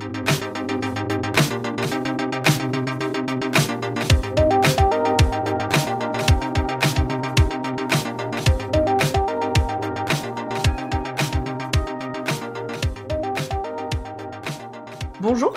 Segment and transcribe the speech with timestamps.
[0.00, 0.21] Bonjour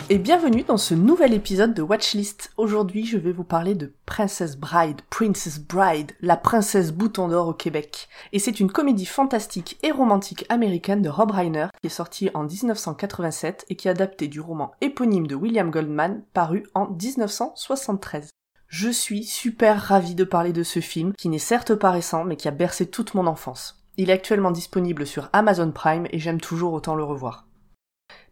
[0.08, 2.52] et bienvenue dans ce nouvel épisode de Watchlist.
[2.58, 7.54] Aujourd'hui, je vais vous parler de Princess Bride, Princess Bride, la princesse bouton d'or au
[7.54, 8.08] Québec.
[8.32, 12.44] Et c'est une comédie fantastique et romantique américaine de Rob Reiner qui est sortie en
[12.44, 18.30] 1987 et qui est adaptée du roman éponyme de William Goldman paru en 1973.
[18.68, 22.36] Je suis super ravie de parler de ce film qui n'est certes pas récent mais
[22.36, 23.84] qui a bercé toute mon enfance.
[23.98, 27.48] Il est actuellement disponible sur Amazon Prime et j'aime toujours autant le revoir.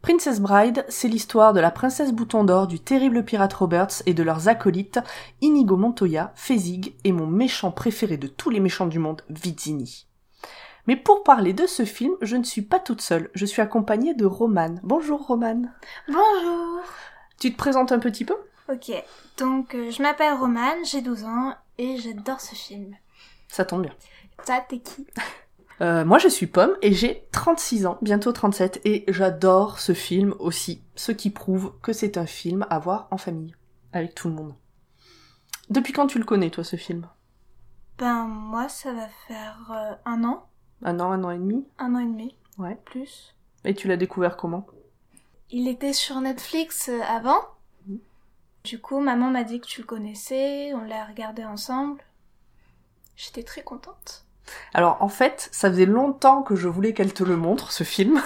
[0.04, 4.22] Princess Bride, c'est l'histoire de la princesse bouton d'or du terrible pirate Roberts et de
[4.22, 5.00] leurs acolytes
[5.40, 10.06] Inigo Montoya, Fezig et mon méchant préféré de tous les méchants du monde, Vizzini.
[10.86, 14.12] Mais pour parler de ce film, je ne suis pas toute seule, je suis accompagnée
[14.12, 14.78] de Romane.
[14.82, 15.72] Bonjour Romane.
[16.06, 16.82] Bonjour.
[17.40, 18.36] Tu te présentes un petit peu?
[18.70, 18.92] Ok,
[19.38, 22.94] donc euh, je m'appelle Romane, j'ai 12 ans et j'adore ce film.
[23.48, 23.94] Ça tombe bien.
[24.42, 25.06] Ça, t'es qui?
[25.80, 30.34] Euh, moi je suis Pomme et j'ai 36 ans, bientôt 37, et j'adore ce film
[30.38, 33.54] aussi, ce qui prouve que c'est un film à voir en famille,
[33.92, 34.54] avec tout le monde.
[35.70, 37.08] Depuis quand tu le connais toi ce film?
[37.98, 40.46] Ben moi ça va faire euh, un an,
[40.82, 41.66] Un an, un an et demi?
[41.78, 42.78] Un an et demi, Ouais.
[42.84, 43.34] plus.
[43.64, 44.66] Et tu l'as découvert comment?
[45.50, 47.40] Il était sur Netflix euh, avant.
[47.88, 47.98] Mhm.
[48.62, 52.00] Du coup maman m'a dit que tu le connaissais, on l'a regardé ensemble.
[53.16, 54.24] J'étais très contente.
[54.74, 58.20] Alors en fait, ça faisait longtemps que je voulais qu'elle te le montre, ce film.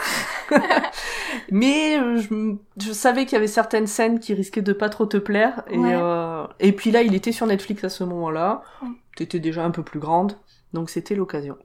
[1.50, 5.06] Mais euh, je, je savais qu'il y avait certaines scènes qui risquaient de pas trop
[5.06, 5.62] te plaire.
[5.68, 5.94] Et, Ouais.
[5.94, 8.62] euh, et puis là, il était sur Netflix à ce moment-là.
[8.82, 8.92] Mm.
[9.16, 10.36] T'étais déjà un peu plus grande,
[10.72, 11.56] donc c'était l'occasion.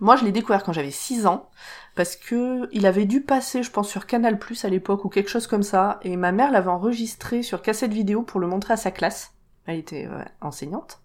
[0.00, 1.50] Moi, je l'ai découvert quand j'avais 6 ans,
[1.96, 5.28] parce que il avait dû passer, je pense, sur Canal Plus à l'époque, ou quelque
[5.30, 8.76] chose comme ça, et ma mère l'avait enregistré sur cassette vidéo pour le montrer à
[8.76, 9.32] sa classe.
[9.66, 11.00] Elle était euh, enseignante.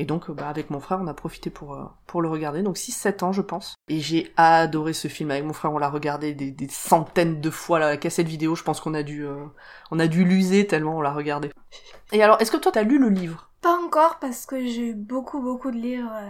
[0.00, 2.62] Et donc, bah, avec mon frère, on a profité pour, euh, pour le regarder.
[2.62, 3.74] Donc 6-7 ans, je pense.
[3.88, 5.30] Et j'ai adoré ce film.
[5.30, 8.56] Avec mon frère, on l'a regardé des, des centaines de fois, la cassette vidéo.
[8.56, 9.44] Je pense qu'on a dû, euh,
[9.92, 11.50] on a dû l'user tellement on l'a regardé.
[12.12, 13.50] Et alors, est-ce que toi, t'as lu le livre?
[13.62, 16.12] Pas encore parce que j'ai eu beaucoup beaucoup de livres.
[16.12, 16.28] euh.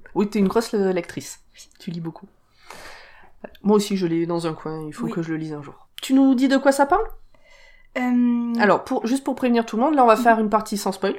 [0.14, 1.40] Oui, t'es une grosse lectrice.
[1.78, 2.26] Tu lis beaucoup.
[3.62, 4.82] Moi aussi, je l'ai dans un coin.
[4.86, 5.12] Il faut Oui.
[5.12, 5.88] que je le lise un jour.
[6.02, 7.04] Tu nous dis de quoi ça parle?
[7.98, 10.76] Euh, Alors, pour, juste pour prévenir tout le monde, là, on va faire une partie
[10.78, 11.14] sans spoil.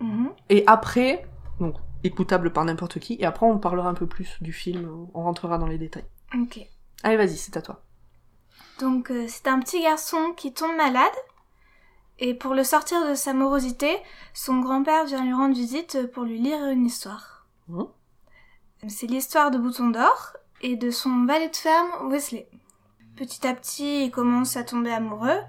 [0.00, 0.30] Mhm.
[0.48, 1.26] Et après,
[1.60, 3.16] donc, écoutable par n'importe qui.
[3.20, 5.08] Et après, on parlera un peu plus du film.
[5.14, 6.06] On rentrera dans les détails.
[6.34, 6.60] Ok.
[7.02, 7.82] Allez, vas-y, c'est à toi.
[8.78, 11.12] Donc euh, c'est un petit garçon qui tombe malade
[12.18, 13.96] et pour le sortir de sa morosité,
[14.34, 17.46] son grand-père vient lui rendre visite pour lui lire une histoire.
[17.68, 17.86] Mhm.
[18.88, 22.48] C'est l'histoire de Bouton d'Or et de son valet de ferme Wesley.
[23.16, 25.40] Petit à petit, il commence à tomber amoureux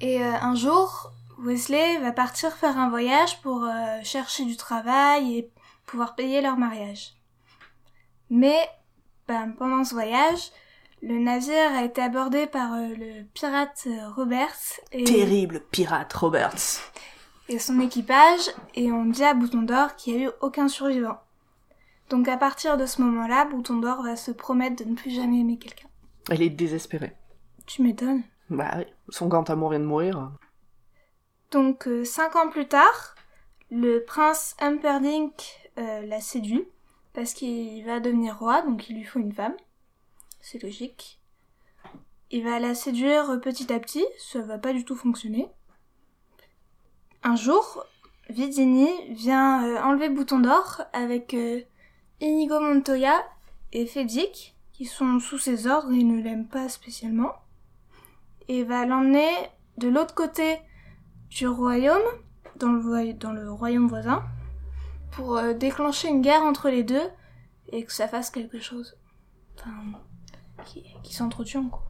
[0.00, 3.70] et euh, un jour, Wesley va partir faire un voyage pour euh,
[4.02, 5.50] chercher du travail et
[5.86, 7.14] pouvoir payer leur mariage.
[8.30, 8.58] Mais
[9.28, 10.50] ben, pendant ce voyage,
[11.02, 16.80] le navire a été abordé par euh, le pirate euh, Roberts et, Terrible pirate Roberts.
[17.48, 21.18] et son équipage, et on dit à Bouton d'Or qu'il n'y a eu aucun survivant.
[22.10, 25.40] Donc à partir de ce moment-là, Bouton d'Or va se promettre de ne plus jamais
[25.40, 25.88] aimer quelqu'un.
[26.30, 27.14] Elle est désespérée.
[27.66, 28.22] Tu m'étonnes.
[28.50, 30.32] Bah oui, son grand amour vient de mourir.
[31.54, 33.14] Donc euh, cinq ans plus tard,
[33.70, 36.66] le prince Humperdinck euh, la séduit
[37.12, 39.54] parce qu'il va devenir roi, donc il lui faut une femme.
[40.40, 41.20] C'est logique.
[42.32, 45.46] Il va la séduire petit à petit, ça va pas du tout fonctionner.
[47.22, 47.86] Un jour,
[48.28, 51.36] Vidini vient euh, enlever Bouton d'Or avec
[52.20, 53.24] Inigo Montoya
[53.72, 57.32] et Fedzik, qui sont sous ses ordres et ne l'aiment pas spécialement.
[58.48, 59.30] Et va l'emmener
[59.78, 60.58] de l'autre côté
[61.34, 62.02] du royaume,
[62.56, 64.22] dans le, dans le royaume voisin,
[65.12, 67.02] pour euh, déclencher une guerre entre les deux
[67.72, 68.96] et que ça fasse quelque chose.
[69.58, 69.70] Enfin,
[70.64, 71.16] qui, qui
[71.70, 71.82] quoi.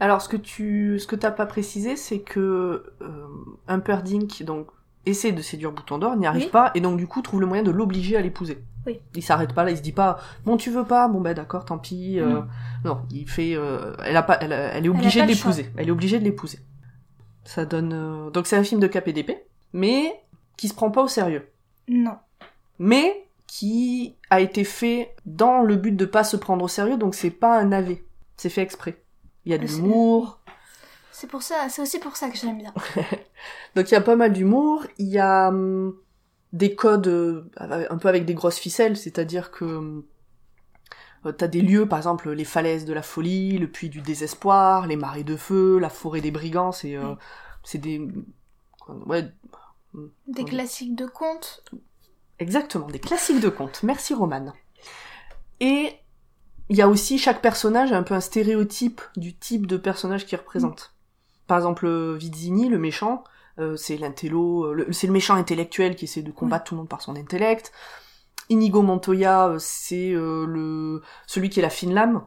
[0.00, 3.26] Alors, ce que tu, ce que t'as pas précisé, c'est que euh,
[3.68, 4.68] Humperdinck donc
[5.06, 6.50] essaie de séduire Bouton d'Or, n'y arrive Oui.
[6.50, 8.62] pas, et donc du coup trouve le moyen de l'obliger à l'épouser.
[8.86, 9.00] Oui.
[9.14, 11.64] Il s'arrête pas là, il se dit pas bon tu veux pas, bon ben d'accord,
[11.64, 12.18] tant pis.
[12.20, 12.48] euh, Mm.
[12.84, 15.70] Non, il fait, euh, elle a pas, elle, elle est obligée de l'épouser.
[15.76, 16.58] Elle est obligée de l'épouser.
[17.46, 20.20] Ça donne euh, donc c'est un film de KPDP, mais
[20.58, 21.48] qui se prend pas au sérieux,
[21.88, 22.18] Non.
[22.78, 27.14] mais qui a été fait dans le but de pas se prendre au sérieux, donc
[27.14, 28.04] c'est pas un navet,
[28.36, 29.02] c'est fait exprès.
[29.44, 30.40] Il y a de Ah, l'humour.
[31.12, 32.74] C'est pour ça, c'est aussi pour ça que j'aime bien.
[33.76, 35.94] Donc il y a pas mal d'humour, il y a hum,
[36.52, 40.04] des codes euh, un peu avec des grosses ficelles, c'est-à-dire que hum,
[41.32, 44.96] T'as des lieux, par exemple, les falaises de la folie, le puits du désespoir, les
[44.96, 47.14] marais de feu, la forêt des brigands, c'est euh,
[47.62, 48.00] c'est des...
[48.88, 49.28] Ouais,
[50.28, 50.44] Des Oui.
[50.44, 51.64] classiques de contes.
[52.38, 53.82] exactement, des classiques de contes.
[53.82, 54.52] Merci Romane.
[55.60, 55.94] Et
[56.68, 60.26] il y a aussi, chaque personnage a un peu un stéréotype du type de personnage
[60.26, 60.94] qu'il représente.
[61.46, 63.24] Par exemple, euh, Vizzini, le méchant,
[63.58, 66.88] euh, c'est l'intello, euh, c'est le méchant intellectuel qui essaie de combattre tout le monde
[66.88, 67.72] par son intellect.
[68.48, 72.24] Inigo Montoya, euh, c'est euh, le celui qui est la fine lame.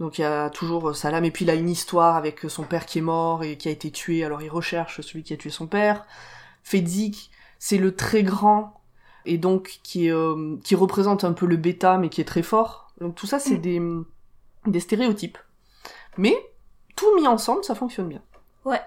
[0.00, 2.40] Donc il y a toujours euh, sa lame, et puis il a une histoire avec
[2.48, 5.32] son père qui est mort et qui a été tué, alors il recherche celui qui
[5.34, 6.04] a tué son père.
[6.64, 8.80] Fedzik, c'est le très grand,
[9.24, 12.92] et donc qui, euh, qui représente un peu le bêta, mais qui est très fort.
[13.00, 13.60] Donc tout ça, c'est Mm.
[13.60, 13.82] des,
[14.66, 15.38] des stéréotypes.
[16.16, 16.34] Mais,
[16.96, 18.22] tout mis ensemble, ça fonctionne bien.
[18.64, 18.80] Ouais.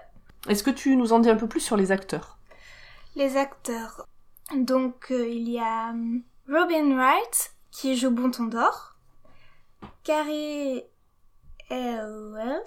[0.48, 2.38] Est-ce que tu nous en dis un peu plus sur les acteurs?
[3.16, 4.06] Les acteurs.
[4.56, 8.96] Donc, euh, il y a hum, Robin Wright, qui joue Bonton d'Or.
[10.04, 10.82] Carrie
[11.70, 12.62] Wells.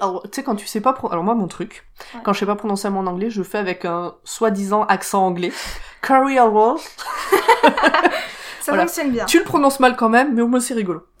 [0.00, 0.92] Alors, tu sais, quand tu sais pas...
[0.92, 2.20] pro- Alors moi, mon truc, Ouais.
[2.24, 5.52] quand je sais pas prononcer mon anglais, je fais avec un soi-disant accent anglais.
[6.02, 6.80] Curry Rose.
[8.60, 8.82] Ça Voilà.
[8.86, 9.24] fonctionne bien.
[9.26, 11.06] Tu le prononces mal quand même, mais au moins c'est rigolo.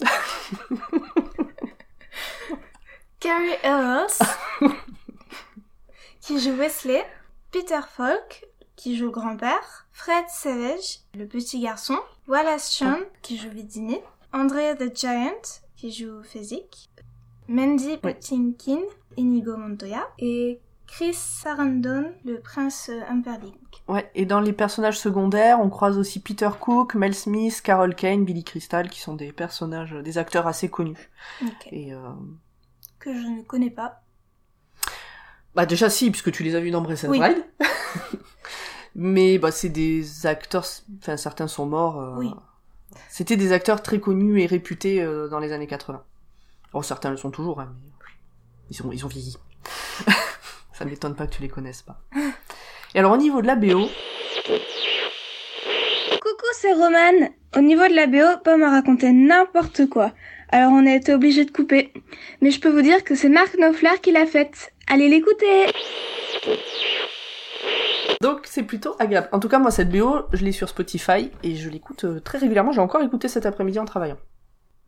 [3.20, 4.18] Carrie Wells,
[6.20, 7.04] qui joue Wesley.
[7.52, 8.46] Peter Falk,
[8.80, 9.86] qui joue le grand-père.
[9.92, 11.98] Fred Savage, le petit garçon.
[12.26, 13.98] Wallace Shawn, qui joue Vidini.
[14.32, 16.88] Andrea the Giant, qui joue Fezzik.
[17.46, 18.80] Mandy Patinkin,
[19.18, 20.08] Inigo Montoya.
[20.18, 23.52] Et Chris Sarandon, le prince Humperdinck.
[23.86, 28.24] Ouais, et dans les personnages secondaires, on croise aussi Peter Cook, Mel Smith, Carol Kane,
[28.24, 31.10] Billy Crystal, qui sont des personnages, des acteurs assez connus.
[31.42, 31.68] Ok.
[31.70, 31.98] Et euh,
[32.98, 34.00] Que je ne connais pas.
[35.54, 37.18] bah déjà si, puisque tu les as vus dans Brest Oui.
[37.18, 37.44] Bride.
[38.96, 40.66] Mais bah c'est des acteurs,
[41.00, 42.00] enfin certains sont morts.
[42.00, 42.30] euh, Oui.
[43.08, 46.02] C'était des acteurs très connus et réputés euh, dans les années 80.
[46.72, 47.90] Oh, certains le sont toujours, hein, mais
[48.70, 49.36] ils ont, ils ont vieilli.
[50.72, 52.00] Ça ne m'étonne pas que tu les connaisses pas.
[52.94, 53.88] Et alors au niveau de la BO,
[56.22, 57.30] Coucou, c'est Romane.
[57.56, 60.12] Au niveau de la BO, Pomme a raconté n'importe quoi.
[60.48, 61.92] Alors on a été obligé de couper.
[62.40, 64.72] Mais je peux vous dire que c'est Marc Knopfler qui l'a faite.
[64.88, 65.66] Allez l'écouter
[68.22, 69.28] Donc c'est plutôt agréable.
[69.32, 72.38] En tout cas, moi, cette BO, je l'ai sur Spotify et je l'écoute euh, très
[72.38, 72.72] régulièrement.
[72.72, 74.18] J'ai encore écouté cet après-midi en travaillant.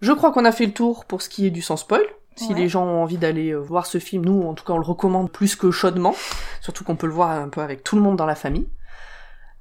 [0.00, 2.02] Je crois qu'on a fait le tour pour ce qui est du sans spoil.
[2.36, 2.60] Si Ouais.
[2.60, 4.84] les gens ont envie d'aller euh, voir ce film, nous, en tout cas, on le
[4.84, 6.14] recommande plus que chaudement.
[6.60, 8.69] Surtout qu'on peut le voir un peu avec tout le monde dans la famille.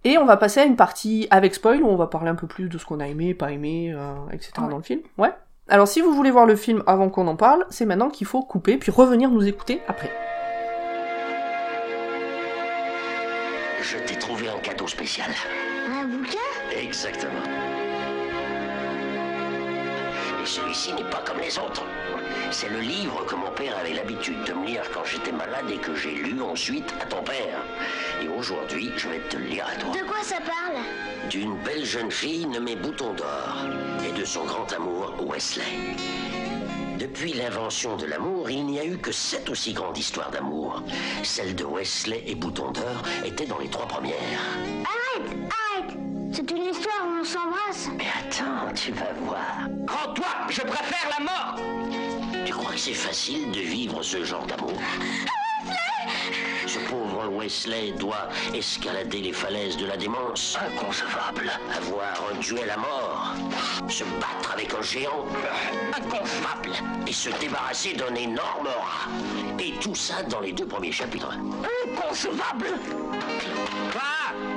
[0.04, 2.48] Et on va passer à une partie avec spoil où on va parler un peu
[2.48, 4.52] plus de ce qu'on a aimé, pas aimé, euh, etc.
[4.60, 4.70] Ouais.
[4.70, 5.02] dans le film.
[5.18, 5.32] Ouais.
[5.68, 8.42] Alors si vous voulez voir le film avant qu'on en parle, c'est maintenant qu'il faut
[8.42, 10.10] couper puis revenir nous écouter après.
[13.82, 15.32] Je t'ai trouvé un cadeau spécial.
[15.90, 16.38] Un bouquin
[16.72, 17.42] Exactement.
[20.42, 21.84] Et celui-ci n'est pas comme les autres.
[22.52, 25.78] C'est le livre que mon père avait l'habitude de me lire quand j'étais malade et
[25.78, 27.64] que j'ai lu ensuite à ton père.
[28.22, 29.96] Et aujourd'hui, je vais te le lire à toi.
[29.96, 30.78] De quoi ça parle
[31.30, 33.66] D'une belle jeune fille nommée Bouton d'Or
[34.08, 35.96] et de son grand amour, Wesley.
[37.02, 40.84] Depuis l'invention de l'amour, il n'y a eu que sept aussi grandes histoires d'amour.
[41.24, 44.14] Celle de Wesley et Bouton d'Or était dans les trois premières.
[44.86, 45.98] Arrête Arrête
[46.32, 47.90] C'est une histoire où on s'embrasse.
[47.98, 49.68] Mais attends, tu vas voir.
[49.88, 51.56] Rends-toi, je préfère la mort
[52.46, 54.80] Tu crois que c'est facile de vivre ce genre d'amour?
[56.92, 60.58] pauvre Wesley doit escalader les falaises de la démence.
[60.68, 61.50] Inconcevable.
[61.74, 63.34] Avoir un duel à mort.
[63.88, 65.26] Se battre avec un géant.
[65.98, 66.74] Inconcevable.
[67.08, 69.10] Et se débarrasser d'un énorme rat.
[69.58, 71.32] Et tout ça dans les deux premiers chapitres.
[71.88, 72.68] Inconcevable
[73.94, 74.02] Quoi?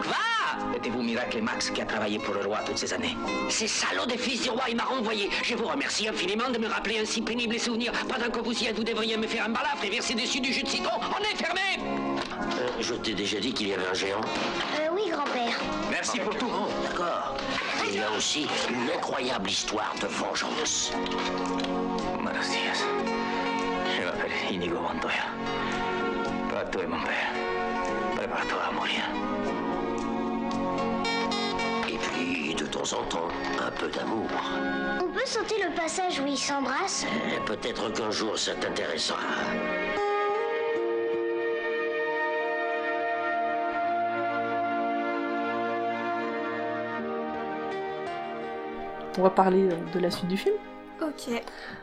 [0.03, 0.75] Quoi?
[0.75, 3.17] Êtes-vous Miracle Max qui a travaillé pour le roi toutes ces années?
[3.49, 5.31] Ces salauds des fils du roi, il m'a renvoyé.
[5.45, 7.93] Je vous remercie infiniment de me rappeler un si pénible souvenir.
[8.09, 10.53] Pendant que vous y êtes, vous devriez me faire un balafre et verser dessus du
[10.53, 10.99] jus de citron.
[11.17, 12.04] On est fermé
[12.53, 14.21] Euh, Je t'ai déjà dit qu'il y avait un géant.
[14.21, 15.59] Euh, oui, grand-père.
[15.91, 16.49] Merci pour tout.
[16.53, 17.37] Oh, d'accord.
[17.87, 20.93] Il y a aussi une incroyable histoire de vengeance.
[22.23, 22.85] Buenos días.
[23.97, 25.27] Je m'appelle Inigo Montoya.
[26.51, 27.31] Pas toi et mon père.
[28.17, 29.03] Prépare-toi à mourir.
[31.89, 33.29] Et puis, de temps en temps,
[33.65, 34.29] un peu d'amour.
[35.01, 39.19] On peut sauter le passage où ils s'embrassent Euh, Peut-être qu'un jour ça t'intéressera.
[49.19, 50.55] On va parler euh, de la suite du film.
[51.03, 51.31] Ok.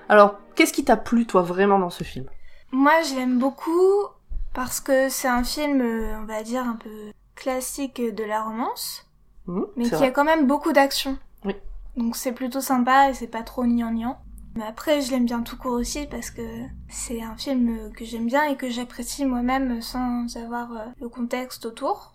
[0.09, 2.25] Alors, qu'est-ce qui t'a plu, toi, vraiment, dans ce film?
[2.71, 4.05] Moi, je l'aime beaucoup
[4.53, 9.05] parce que c'est un film, euh, on va dire, un peu classique de la romance,
[9.47, 10.07] Mhm, mais qui vrai.
[10.07, 11.17] a quand même beaucoup d'action.
[11.45, 11.55] Oui.
[11.97, 14.17] Donc c'est plutôt sympa et c'est pas trop gnangnan.
[14.55, 16.41] Mais après, je l'aime bien tout court aussi parce que
[16.89, 21.65] c'est un film que j'aime bien et que j'apprécie moi-même sans avoir euh, le contexte
[21.65, 22.13] autour.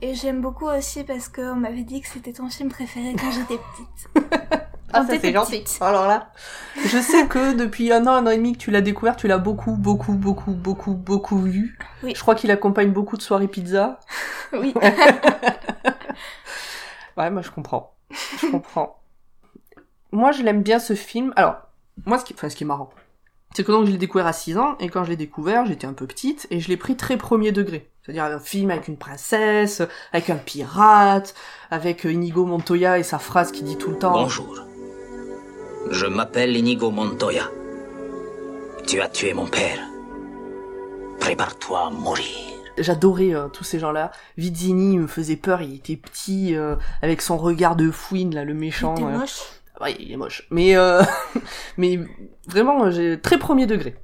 [0.00, 3.58] Et j'aime beaucoup aussi parce qu'on m'avait dit que c'était ton film préféré quand j'étais
[3.58, 4.62] petite.
[4.90, 5.64] Ah, ça c'est gentil.
[5.82, 6.30] Alors là,
[6.82, 9.28] je sais que depuis un an, un an et demi que tu l'as découvert, tu
[9.28, 11.78] l'as beaucoup, beaucoup, beaucoup, beaucoup, beaucoup vu.
[12.02, 12.14] Oui.
[12.16, 14.00] Je crois qu'il accompagne beaucoup de soirées pizza.
[14.54, 14.72] Oui.
[17.18, 17.94] Ouais, moi je comprends.
[18.40, 19.02] Je comprends.
[20.12, 21.34] moi je l'aime bien ce film.
[21.36, 21.56] Alors,
[22.06, 22.88] moi ce qui, enfin, ce qui est marrant,
[23.54, 25.86] c'est que donc je l'ai découvert à 6 ans, et quand je l'ai découvert, j'étais
[25.86, 27.88] un peu petite, et je l'ai pris très premier degré.
[28.02, 31.34] C'est-à-dire un film avec une princesse, avec un pirate,
[31.70, 34.12] avec euh, Inigo Montoya et sa phrase qui dit tout le temps...
[34.12, 34.64] Bonjour.
[35.90, 37.50] Je m'appelle Inigo Montoya.
[38.86, 39.78] Tu as tué mon père.
[41.20, 42.24] Prépare-toi à mourir.
[42.78, 44.10] J'adorais euh, tous ces gens-là.
[44.38, 48.54] Vizzini me faisait peur, il était petit, euh, avec son regard de fouine, là, le
[48.54, 48.94] méchant.
[48.94, 49.40] T'es moche.
[49.80, 50.46] Ouais, il est moche.
[50.50, 51.02] Mais, euh,
[51.76, 51.98] mais
[52.46, 53.96] vraiment, j'ai très premier degré.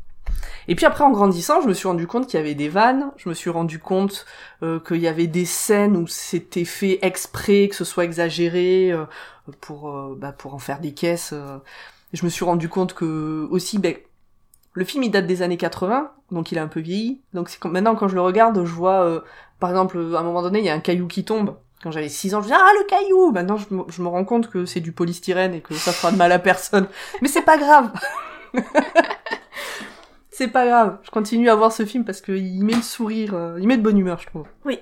[0.69, 3.11] Et puis après, en grandissant, je me suis rendu compte qu'il y avait des vannes.
[3.17, 4.25] Je me suis rendu compte
[4.63, 9.05] euh, qu'il y avait des scènes où c'était fait exprès, que ce soit exagéré euh,
[9.61, 11.31] pour euh, bah, pour en faire des caisses.
[11.33, 11.59] euh.
[12.13, 13.97] Je me suis rendu compte que aussi, ben,
[14.73, 17.23] le film il date des années 80, donc il a un peu vieilli.
[17.35, 19.21] Donc c'est maintenant quand je le regarde, je vois, euh,
[19.61, 21.57] par exemple, à un moment donné, il y a un caillou qui tombe.
[21.85, 23.31] Quand j'avais 6 ans, je dis ah le caillou.
[23.31, 26.11] Maintenant, je me, je me rends compte que c'est du polystyrène et que ça fera
[26.13, 26.87] de mal à personne.
[27.21, 27.91] Mais c'est pas grave.
[30.31, 30.99] c'est pas grave.
[31.03, 33.83] Je continue à voir ce film parce qu'il met le sourire, euh, il met de
[33.83, 34.47] bonne humeur, je trouve.
[34.65, 34.79] Oui.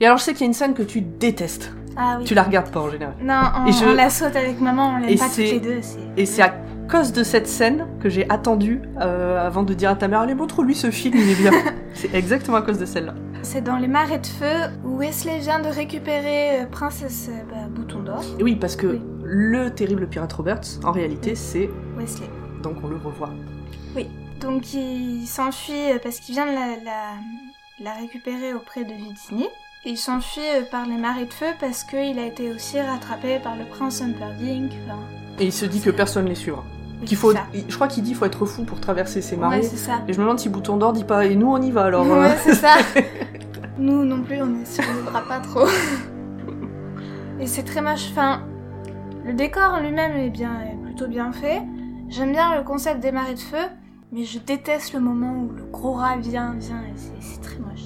[0.00, 1.72] Et alors, je sais qu'il y a une scène que tu détestes.
[1.96, 2.24] Ah oui.
[2.24, 3.14] Tu la regardes pas en général.
[3.20, 5.80] Non, on, Et je- on la saute avec maman, on l'aime pas toutes les deux.
[6.16, 6.54] Et c'est à
[6.90, 10.34] cause de cette scène que j'ai attendu euh, avant de dire à ta mère allez
[10.34, 11.52] montre-lui ce film, il est bien.
[11.94, 13.14] c'est exactement à cause de celle-là.
[13.44, 17.68] C'est dans les marais de feu où Wesley vient de récupérer euh, Princesse euh, bah,
[17.70, 18.22] Bouton d'Or.
[18.38, 19.00] Et oui, parce que Oui.
[19.22, 22.28] le terrible pirate Roberts, en réalité, c'est Wesley.
[22.62, 23.30] donc on le revoit.
[24.40, 27.12] Donc il s'enfuit euh, parce qu'il vient de la, la,
[27.80, 29.46] la récupérer auprès de Vizzini.
[29.86, 33.56] Et il s'enfuit par les marais de feu parce qu'il a été aussi rattrapé par
[33.56, 34.72] le prince Humperdinck.
[34.86, 34.98] Enfin,
[35.38, 36.64] Et il se dit que personne les suivra.
[37.04, 37.32] Qu'il faut,
[37.68, 39.58] je crois qu'il dit qu'il faut être fou pour traverser ces marais.
[39.58, 40.00] Ouais, c'est ça.
[40.08, 42.06] et je me demande si Bouton d'Or dit pas et nous on y va alors.
[42.06, 42.20] euh.
[42.22, 42.74] Ouais, c'est ça.
[43.78, 45.66] Nous non plus, on ne survivra pas trop.
[47.40, 48.08] Et c'est très moche.
[48.12, 48.42] Enfin,
[49.24, 51.62] le décor en lui-même est bien, est plutôt bien fait.
[52.08, 53.64] J'aime bien le concept des marées de feu,
[54.12, 57.80] mais je déteste le moment où le gros rat vient, vient, et c'est- très moche.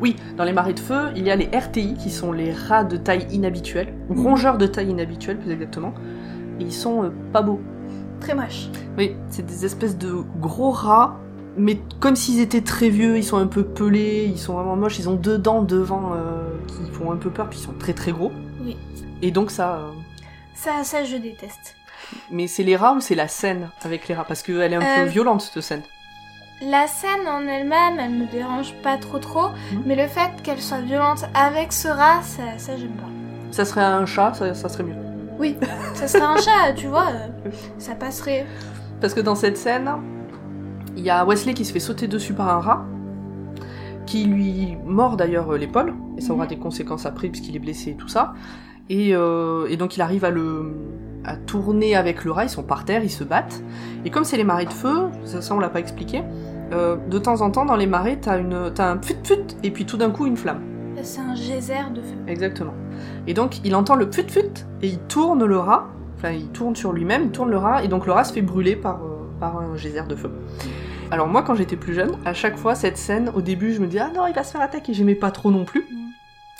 [0.00, 2.84] Oui, dans les marais de feu, il y a les RTI qui sont les rats
[2.84, 5.92] de taille inhabituelle, ou rongeurs de taille inhabituelle plus exactement.
[6.60, 7.60] Et ils sont euh, pas beaux.
[8.20, 8.68] Très moche.
[8.96, 11.16] Oui, c'est des espèces de gros rats,
[11.56, 14.98] mais comme s'ils étaient très vieux, ils sont un peu pelés, ils sont vraiment moches,
[14.98, 17.92] ils ont deux dents devant euh, qui font un peu peur, puis ils sont très
[17.92, 18.32] très gros.
[18.64, 18.76] Oui.
[19.22, 19.74] Et donc ça...
[19.76, 19.90] euh,
[20.54, 21.76] Ça, ça, je déteste.
[22.30, 24.24] Mais c'est les rats ou c'est la scène avec les rats?
[24.24, 25.82] Parce qu'elle est un peu violente cette scène.
[26.60, 29.82] La scène en elle-même, elle me dérange pas trop trop, Mhm.
[29.86, 33.06] mais le fait qu'elle soit violente avec ce rat, ça, ça j'aime pas.
[33.52, 34.96] Ça serait un chat, ça, ça serait mieux.
[35.38, 35.56] Oui,
[35.94, 38.46] ça serait un chat, tu vois, euh, ça passerait.
[39.00, 39.88] Parce que dans cette scène,
[40.96, 42.84] il y a Wesley qui se fait sauter dessus par un rat,
[44.06, 46.48] qui lui mord d'ailleurs euh, l'épaule, et ça aura Mhm.
[46.50, 48.32] des conséquences après puisqu'il est blessé et tout ça.
[48.90, 50.72] Et, euh, et donc il arrive à le
[51.24, 53.62] à tourner avec le rat, ils sont par terre, ils se battent.
[54.04, 56.22] Et comme c'est les marées de feu, ça, ça on l'a pas expliqué,
[56.72, 59.70] euh, de temps en temps dans les marées t'as une t'as un put put et
[59.70, 60.62] puis tout d'un coup une flamme.
[61.02, 62.16] C'est un geyser de feu.
[62.26, 62.72] Exactement.
[63.26, 66.76] Et donc il entend le put put et il tourne le rat, enfin il tourne
[66.76, 69.28] sur lui-même, il tourne le rat et donc le rat se fait brûler par, euh,
[69.40, 70.32] par un geyser de feu.
[71.10, 73.86] Alors moi quand j'étais plus jeune, à chaque fois cette scène, au début je me
[73.86, 75.80] disais ah non il va se faire attaquer, j'aimais pas trop non plus.
[75.90, 76.08] Mm.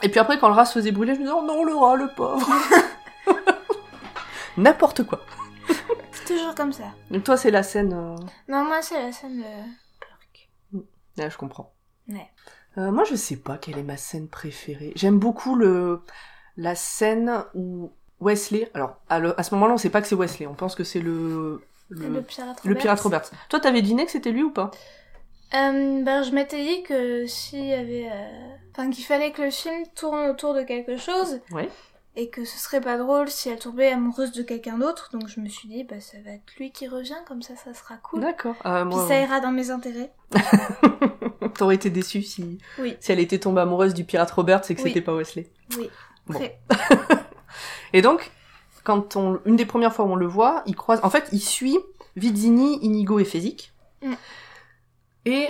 [0.05, 1.75] Et puis après quand le rat se faisait brûler, je me disais oh non le
[1.75, 2.49] rat le pauvre.
[4.57, 5.21] N'importe quoi.
[6.13, 6.85] C'est toujours comme ça.
[7.11, 7.93] Donc toi c'est la scène...
[7.93, 8.17] euh,
[8.49, 9.45] Non, moi, c'est la scène de
[10.01, 10.51] Plurk.
[11.17, 11.73] Ouais, je comprends.
[12.09, 12.29] Ouais.
[12.77, 14.93] Euh, moi, je sais pas quelle est ma scène préférée.
[14.95, 16.01] J'aime beaucoup le
[16.57, 18.71] la scène où Wesley.
[18.75, 20.47] Alors, à, le- à ce moment-là, on sait pas que c'est Wesley.
[20.47, 23.31] On pense que c'est le le, Le pirate le pirate Roberts.
[23.49, 24.71] Toi, t'avais deviné que c'était lui ou pas?
[25.55, 28.11] Euh, ben, je m'étais dit que s'il y avait...
[28.13, 31.69] euh, Enfin, qu'il fallait que le film tourne autour de quelque chose, Ouais.
[32.15, 35.41] et que ce serait pas drôle si elle tombait amoureuse de quelqu'un d'autre, donc je
[35.41, 38.21] me suis dit, bah, ça va être lui qui revient, comme ça, ça sera cool.
[38.21, 38.55] D'accord.
[38.67, 40.13] Euh, Puis moi, ça ira dans mes intérêts.
[41.57, 42.97] t'aurais été déçu si Oui.
[43.01, 44.91] si elle était tombée amoureuse du pirate Roberts et que Oui.
[44.91, 45.49] c'était pas Wesley.
[45.77, 45.89] Oui.
[46.27, 46.41] Bon.
[47.93, 48.31] Et donc,
[48.85, 51.01] quand on une des premières fois où on le voit, il croise.
[51.03, 51.79] En fait, il suit
[52.17, 53.73] Vizzini, Inigo et Fezzik.
[54.03, 54.13] Mm.
[55.27, 55.49] Et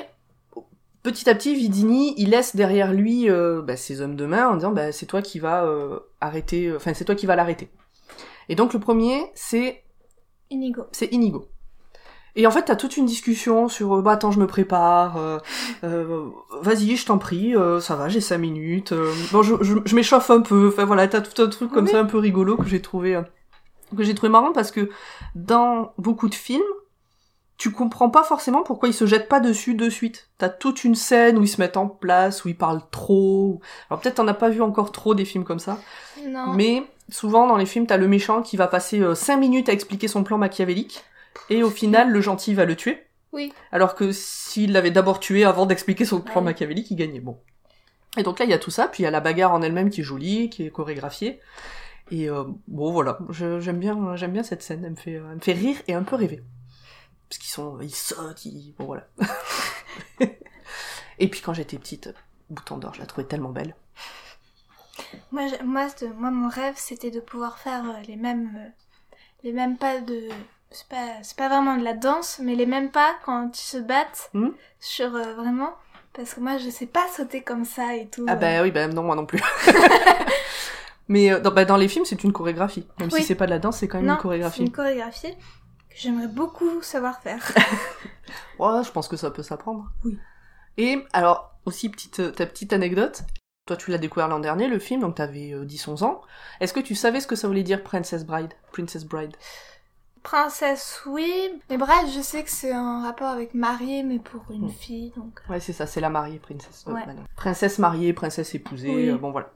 [1.03, 4.55] petit à petit, Vidini, il laisse derrière lui euh, bah, ses hommes de main en
[4.55, 7.71] disant bah, c'est toi qui va euh, arrêter, enfin c'est toi qui va l'arrêter.
[8.49, 9.83] Et donc le premier, c'est
[10.51, 10.85] Inigo.
[10.93, 11.49] c'est Inigo.
[12.37, 15.39] Et en fait, t'as toute une discussion sur euh, bah attends, je me prépare, euh,
[15.85, 16.23] euh,
[16.63, 18.93] vas-y, je t'en prie, euh, ça va, j'ai cinq minutes.
[18.93, 20.69] euh, bon, je, je, je m'échauffe un peu.
[20.73, 21.91] Enfin voilà, t'as tout un truc comme Oui.
[21.91, 23.21] ça un peu rigolo que j'ai trouvé
[23.97, 24.91] que j'ai trouvé marrant parce que
[25.35, 26.61] dans beaucoup de films,
[27.57, 30.29] tu comprends pas forcément pourquoi ils se jettent pas dessus de suite.
[30.39, 33.61] T'as toute une scène où ils se mettent en place, où ils parlent trop.
[33.91, 35.79] Alors peut-être t'en as pas vu encore trop des films comme ça.
[36.25, 36.53] Non.
[36.53, 40.07] Mais souvent dans les films, t'as le méchant qui va passer 5 minutes à expliquer
[40.07, 41.03] son plan machiavélique,
[41.51, 43.05] et au final, le gentil va le tuer.
[43.33, 43.53] Oui.
[43.73, 46.53] Alors que s'il l'avait d'abord tué avant d'expliquer son plan Ouais.
[46.53, 47.21] machiavélique, il gagnait.
[47.21, 47.39] Bon.
[48.17, 49.61] Et donc là, il y a tout ça, puis il y a la bagarre en
[49.63, 51.41] elle-même qui est jolie, qui est chorégraphiée.
[52.11, 54.83] Et euh, bon, voilà, Je- j'aime bien, j'aime bien cette scène.
[54.85, 56.43] Elle me fait, elle me fait rire et un peu rêver.
[57.29, 59.07] Parce qu'ils sont, ils sautent, ils, bon voilà.
[61.19, 62.15] et puis quand j'étais petite,
[62.51, 63.75] Bouton d'or, je la trouvais tellement belle.
[65.33, 68.69] Moi, moi, moi, mon rêve, c'était de pouvoir faire euh, les mêmes, euh,
[69.45, 70.29] les mêmes pas de.
[70.71, 73.79] C'est pas, c'est pas vraiment de la danse, mais les mêmes pas quand ils se
[73.79, 74.53] battent Mhm.
[74.81, 75.73] sur euh, vraiment.
[76.13, 78.25] Parce que moi, je sais pas sauter comme ça et tout.
[78.29, 78.37] Ah euh.
[78.37, 79.41] bah oui, bah non, moi non plus.
[81.09, 82.87] Mais euh, dans, bah, dans les films, c'est une chorégraphie.
[82.99, 83.21] Même Oui.
[83.21, 84.63] si c'est pas de la danse, c'est quand même non, une chorégraphie.
[84.63, 87.43] Une chorégraphie que j'aimerais beaucoup savoir faire.
[88.59, 89.87] Ouais, je pense que ça peut s'apprendre.
[90.05, 90.19] Oui.
[90.77, 93.23] Et alors, aussi, petite, euh, ta petite anecdote.
[93.67, 96.21] Toi, tu l'as découvert l'an dernier, le film, donc t'avais euh, 10-11 ans.
[96.61, 98.53] Est-ce que tu savais ce que ça voulait dire Princess Bride?
[98.73, 99.35] Princess Bride
[100.33, 101.33] Princesse, oui.
[101.71, 104.71] Mais bref, je sais que c'est un rapport avec mariée, mais pour une Mhm.
[104.71, 105.41] fille, donc.
[105.49, 106.85] Ouais, c'est ça, c'est la mariée, princesse.
[106.87, 107.03] euh, Ouais.
[107.35, 109.09] Princesse mariée, princesse épousée, Oui.
[109.09, 109.49] euh, bon voilà.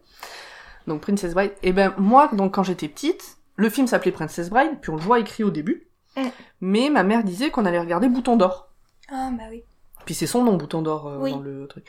[0.86, 1.52] Donc Princess Bride.
[1.62, 5.02] Et ben moi, donc quand j'étais petite, le film s'appelait Princess Bride, puis on le
[5.02, 5.88] voit écrit au début.
[6.16, 6.22] Mm.
[6.62, 8.68] Mais ma mère disait qu'on allait regarder Bouton d'or.
[9.10, 9.64] Ah, bah oui.
[10.06, 11.32] Puis c'est son nom, Bouton d'or, euh, Oui.
[11.32, 11.84] dans le truc.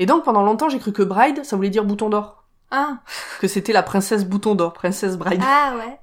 [0.00, 2.42] Et donc pendant longtemps, j'ai cru que Bride, ça voulait dire Bouton d'or.
[2.72, 2.98] Ah,
[3.40, 5.40] Que c'était la princesse Bouton d'or, Princess Bride.
[5.46, 6.00] ah ouais.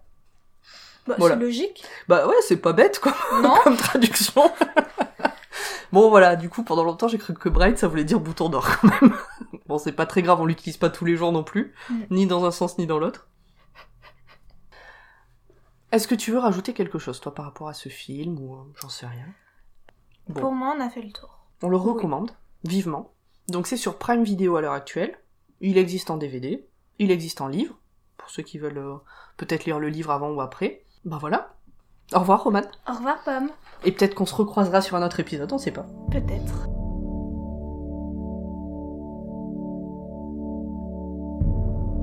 [1.11, 1.35] Bah, Voilà.
[1.35, 1.83] C'est logique.
[2.07, 4.51] Bah ouais, c'est pas bête quoi, Non comme traduction.
[5.91, 8.67] bon voilà, du coup pendant longtemps j'ai cru que Bride ça voulait dire bouton d'or
[8.79, 9.13] quand même.
[9.67, 11.95] bon c'est pas très grave, on l'utilise pas tous les jours non plus, Mm.
[12.11, 13.27] ni dans un sens ni dans l'autre.
[15.91, 18.59] Est-ce que tu veux rajouter quelque chose toi par rapport à ce film ou euh,
[18.81, 19.25] j'en sais rien?
[20.29, 21.45] Bon, Pour moi, on a fait le tour.
[21.61, 21.83] on le oui.
[21.89, 22.31] recommande
[22.63, 23.13] vivement.
[23.49, 25.17] Donc c'est sur Prime Video à l'heure actuelle.
[25.59, 26.65] Il existe en DVD,
[26.99, 27.75] il existe en livre
[28.17, 28.95] pour ceux qui veulent euh,
[29.37, 30.85] peut-être lire le livre avant ou après.
[31.05, 31.49] Ben voilà.
[32.13, 32.61] Au revoir Roman.
[32.89, 33.49] Au revoir, Pomme.
[33.83, 35.85] Et peut-être qu'on se recroisera sur un autre épisode, on sait pas.
[36.11, 36.67] Peut-être.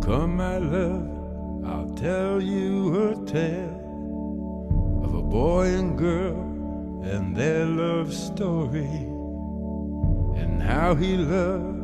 [0.02, 1.06] Come, my love,
[1.64, 3.76] I'll tell you a tale
[5.04, 6.48] of a boy and girl
[7.04, 9.06] and their love story,
[10.36, 11.78] and how he loved